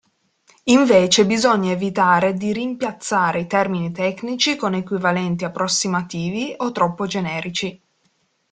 [0.63, 7.79] Invece bisogna evitare di rimpiazzare i termini tecnici con equivalenti approssimativi o troppo generici.